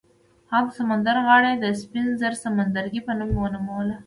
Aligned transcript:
هغه 0.51 0.67
د 0.71 0.75
سمندر 0.79 1.15
غاړه 1.25 1.47
یې 1.53 1.57
د 1.63 1.65
سپین 1.81 2.07
زر 2.21 2.33
سمندرګي 2.43 3.01
په 3.07 3.11
نوم 3.19 3.31
ونوموله. 3.37 3.95